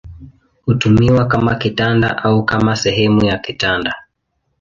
Hutumiwa 0.65 1.25
kama 1.27 1.55
kitanda 1.55 2.17
au 2.17 2.45
kama 2.45 2.75
sehemu 2.75 3.25
ya 3.25 3.37
kitanda. 3.37 3.95